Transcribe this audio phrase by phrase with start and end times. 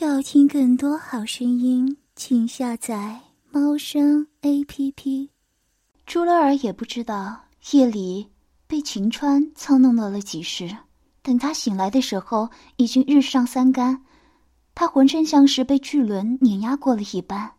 [0.00, 5.30] 要听更多好声音，请下载猫声 A P P。
[6.06, 8.28] 朱乐儿也不知道夜里
[8.68, 10.76] 被秦川操弄到了几时，
[11.20, 14.04] 等他醒来的时候，已经日上三竿。
[14.72, 17.54] 他浑身像是被巨轮碾压过了一般，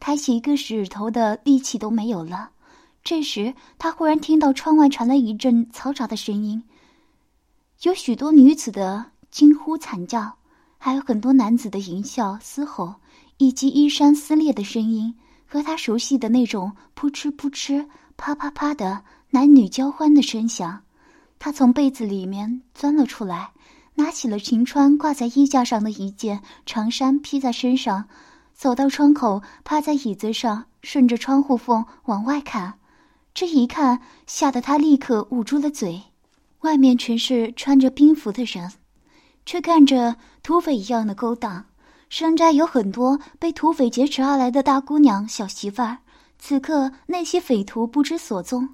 [0.00, 2.52] 抬起一个指头的力气都没有了。
[3.02, 6.62] 这时，他忽然听到窗外传来一阵嘈杂的声音，
[7.82, 10.38] 有许多女子的惊呼惨叫。
[10.84, 12.96] 还有很多男子的淫笑、嘶吼，
[13.38, 15.14] 以及衣衫撕裂的声音，
[15.46, 17.86] 和他熟悉的那种扑哧扑哧、
[18.18, 20.82] 啪啪啪的男女交欢的声响。
[21.38, 23.52] 他从被子里面钻了出来，
[23.94, 28.04] 拿起了秦川挂在衣架上的一件长衫披在身上，
[28.52, 32.74] 走到窗口，趴在椅子上，顺着窗户缝往外看。
[33.32, 36.02] 这一看，吓得他立刻捂住了嘴。
[36.60, 38.70] 外面全是穿着兵服的人。
[39.46, 41.64] 却干着土匪一样的勾当，
[42.08, 45.98] 山寨有很多被土匪劫持而来的大姑娘、小媳妇儿。
[46.38, 48.68] 此刻那些匪徒不知所踪，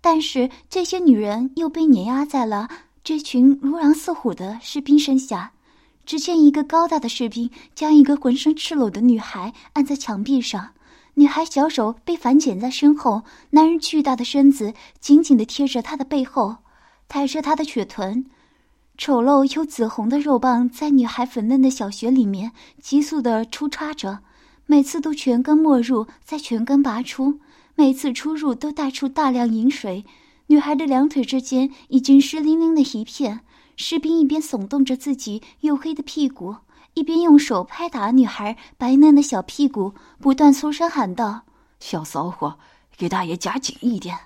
[0.00, 2.68] 但是这些女人又被碾压在了
[3.02, 5.52] 这群如狼似虎的士兵身下。
[6.04, 10.70] 只见一个高大的士兵将一个浑身赤裸的女孩按在墙壁上，
[11.14, 16.58] 女孩小手被反剪在身后，男人巨大的身子紧紧地贴着她的背后，
[17.08, 18.24] 抬着她的雪臀。
[18.98, 24.20] 丑陋又紫红的肉棒在女孩粉嫩的小穴里面急速的出插着，
[24.64, 27.38] 每次都全根没入，再全根拔出，
[27.74, 30.04] 每次出入都带出大量饮水。
[30.46, 33.40] 女孩的两腿之间已经湿淋淋的一片。
[33.76, 36.56] 士兵一边耸动着自己黝黑的屁股，
[36.94, 41.42] 一边用手拍打女孩白嫩的小屁股，不断粗声喊道
[41.78, 42.58] ：“小骚货，
[42.96, 44.16] 给大爷夹紧一点！”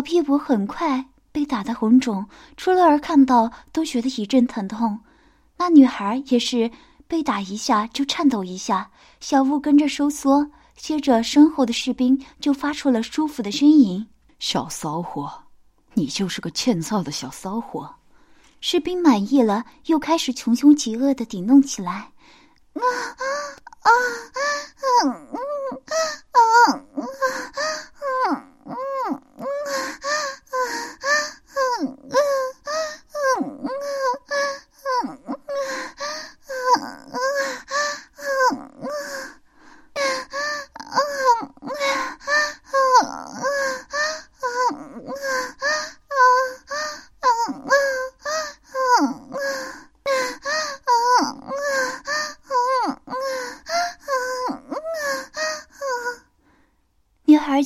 [0.00, 4.98] 小屁股很快被打得红肿，出了儿看到都觉得一阵疼痛。
[5.58, 6.70] 那女孩也是
[7.06, 8.90] 被打一下就颤抖一下，
[9.20, 10.50] 小腹跟着收缩。
[10.74, 14.08] 接着身后的士兵就发出了舒服的呻吟。
[14.38, 15.30] 小骚货，
[15.92, 17.94] 你就是个欠操的小骚货。
[18.62, 21.92] 士兵满意了，又开始穷凶极恶的顶弄起来。
[22.72, 23.24] 啊啊
[23.82, 23.90] 啊
[25.04, 25.10] 啊
[25.84, 25.92] 啊
[26.32, 26.40] 啊
[26.72, 27.89] 啊。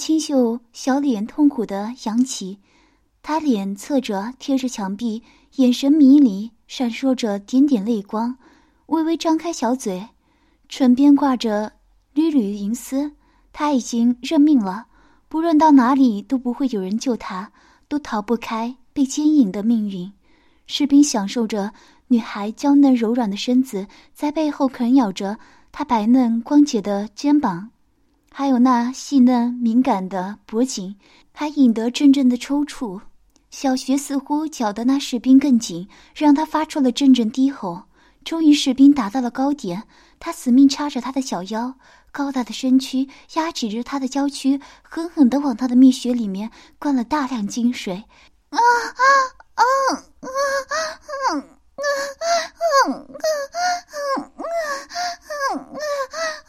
[0.04, 2.58] 清秀小脸痛苦的扬起，
[3.22, 5.22] 她脸侧着贴着墙壁，
[5.54, 8.36] 眼神迷离，闪烁着点点泪光，
[8.88, 10.06] 微微张开小嘴，
[10.68, 11.72] 唇边挂着
[12.12, 13.12] 缕缕银丝。
[13.50, 14.84] 她已经认命了，
[15.30, 17.50] 不论到哪里都不会有人救她，
[17.88, 20.12] 都逃不开被奸淫的命运。
[20.66, 21.72] 士兵享受着
[22.08, 25.38] 女孩娇嫩柔软的身子在背后啃咬着
[25.72, 27.70] 她白嫩光洁的肩膀。
[28.36, 30.96] 还有那细嫩敏感的脖颈，
[31.30, 33.00] 还引得阵阵的抽搐。
[33.48, 37.84] 小穴似乎搅得那士兵更紧，让他发出了阵阵低吼。
[38.24, 39.84] 终于，士兵达到了高点，
[40.18, 41.74] 他死命掐着他的小腰，
[42.10, 48.02] 高大的身躯压挤着他的娇躯，狠狠地往他的蜜穴里面灌了大量精水。
[48.50, 49.02] 啊啊
[49.54, 49.62] 啊啊
[50.18, 50.74] 啊啊
[51.30, 51.86] 啊啊
[52.82, 53.06] 啊啊
[55.46, 56.43] 啊啊！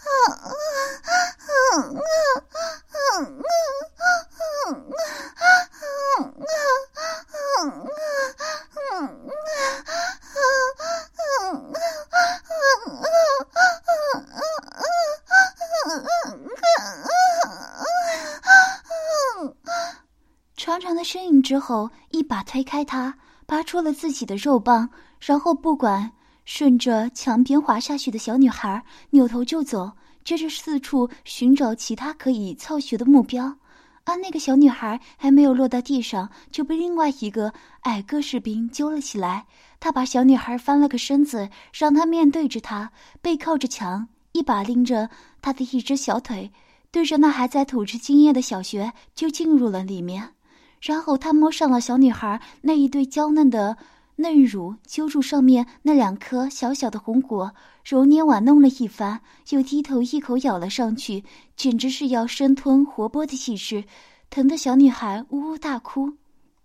[20.57, 23.17] 长长的身影之后，一把推开他。
[23.45, 24.89] 拔出了自己的肉棒，
[25.19, 26.11] 然后不管
[26.45, 29.91] 顺着墙边滑下去的小女孩，扭头就走，
[30.25, 33.55] 接着四处寻找其他可以操穴的目标。
[34.03, 39.45] 而那个小女孩还没有落到地上，就被另外一个矮个士兵揪了起来。
[39.79, 42.91] 他把小女孩翻了个身子，让她面对着他，
[43.21, 45.09] 背靠着墙，一把拎着
[45.41, 46.51] 她的一只小腿，
[46.91, 50.33] 对着那还在吐着精液的小穴就进入了里面，
[50.81, 53.75] 然后他摸上了小女孩那一对娇嫩的
[54.17, 57.53] 嫩乳，揪住上面那两颗小小的红果，
[57.83, 61.23] 揉捏玩弄了一番，又低头一口咬了上去，
[61.57, 63.83] 简直是要生吞活剥的气势，
[64.29, 66.13] 疼得小女孩呜呜大哭。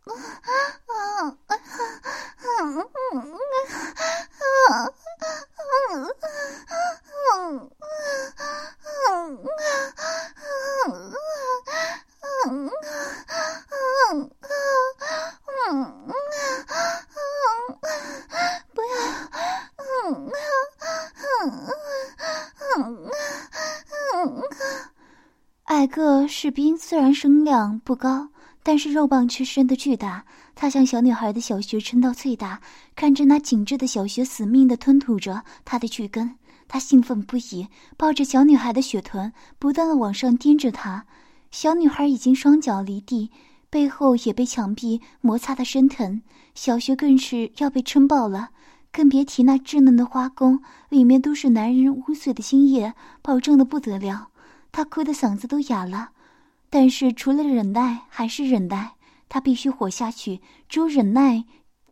[25.81, 28.29] 矮个士兵虽然声量不高。
[28.63, 30.23] 但是肉棒却伸得巨大，
[30.55, 32.61] 他将小女孩的小穴撑到最大，
[32.95, 36.31] 看着那紧致的小穴死命地吞吐着他的巨根，
[36.69, 37.67] 他兴奋不已，
[37.97, 41.07] 抱着小女孩的血臀，不断地往上颠着她。
[41.51, 43.31] 小女孩已经双脚离地，
[43.71, 46.21] 背后也被墙壁摩擦得生疼，
[46.55, 48.51] 小穴更是要被撑爆了，
[48.93, 50.61] 更别提那稚嫩的花宫，
[50.91, 52.93] 里面都是男人污秽的精液，
[53.23, 54.29] 保证的不得了。
[54.73, 56.11] 她哭的嗓子都哑了。
[56.69, 58.93] 但是除了忍耐还是忍耐，
[59.29, 60.41] 他必须活下去。
[60.69, 61.45] 只有忍耐，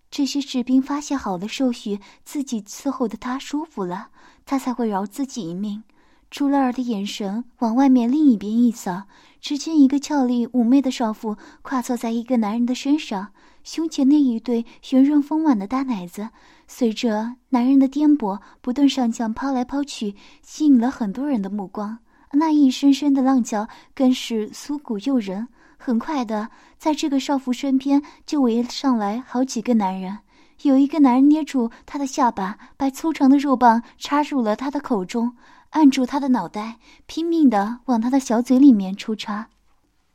[0.09, 4.11] 这些士兵发泄好了，受许自己伺候的他舒服了，
[4.47, 5.83] 他才会饶自己一命。
[6.31, 9.05] 朱乐儿的眼神往外面另一边一扫，
[9.41, 13.33] 只见一个俏丽妩媚的少妇跨坐在一个男人的身上，
[13.65, 16.29] 胸前那一对圆润丰满的大奶子，
[16.69, 21.99] 随着男人的颠簸不断上降，抛来抛去，吸引了很多人的目光。
[22.33, 25.49] 那一声声的浪叫更是酥骨诱人。
[25.77, 30.19] 很快的，在这个少妇身边就围上来好几个男人。
[30.63, 35.37] 有一个男人捏住她的下巴，把粗长的肉棒插入了她的口中，
[35.71, 39.49] 按住她的脑袋，拼命的往她的小嘴里面抽插。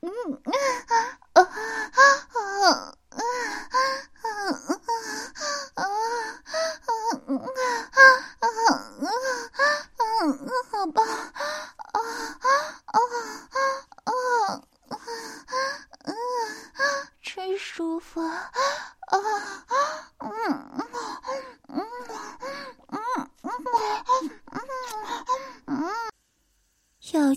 [0.01, 0.09] 嗯
[0.44, 0.51] 啊
[1.33, 1.48] 啊啊
[3.12, 3.24] 啊！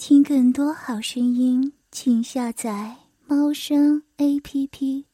[0.09, 2.95] 听更多好声音，请下载
[3.27, 5.07] 猫声 A P P。